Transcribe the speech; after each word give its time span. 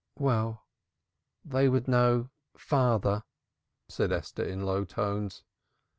"Well, 0.17 0.65
they 1.45 1.69
would 1.69 1.87
know 1.87 2.31
father," 2.57 3.23
said 3.87 4.11
Esther 4.11 4.43
in 4.43 4.65
low 4.65 4.83
tones. 4.83 5.43